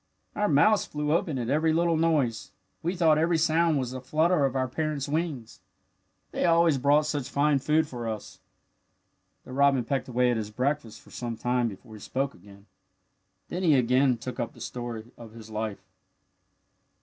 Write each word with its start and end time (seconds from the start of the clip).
Our 0.35 0.47
mouths 0.49 0.83
flew 0.83 1.11
open 1.11 1.37
at 1.37 1.51
every 1.51 1.73
little 1.73 1.95
noise. 1.95 2.49
We 2.81 2.95
thought 2.95 3.19
every 3.19 3.37
sound 3.37 3.77
was 3.77 3.91
the 3.91 4.01
flutter 4.01 4.45
of 4.45 4.55
our 4.55 4.67
parents' 4.67 5.07
wings. 5.07 5.59
They 6.31 6.43
always 6.43 6.79
brought 6.79 7.05
such 7.05 7.29
fine 7.29 7.59
food 7.59 7.87
for 7.87 8.09
us." 8.09 8.39
The 9.43 9.51
robin 9.53 9.85
pecked 9.85 10.07
away 10.07 10.31
at 10.31 10.37
his 10.37 10.49
breakfast 10.49 11.01
for 11.01 11.11
some 11.11 11.37
time 11.37 11.67
before 11.67 11.93
he 11.93 11.99
spoke 11.99 12.33
again. 12.33 12.65
Then 13.49 13.61
he 13.61 13.75
again 13.75 14.17
took 14.17 14.39
up 14.39 14.53
the 14.53 14.59
story 14.61 15.05
of 15.19 15.33
his 15.33 15.51
life. 15.51 15.85